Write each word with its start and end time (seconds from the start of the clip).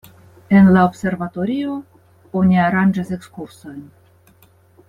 En 0.59 0.69
la 0.77 0.85
observatorio 0.91 1.75
oni 2.41 2.59
aranĝas 2.65 3.15
ekskursojn. 3.19 3.81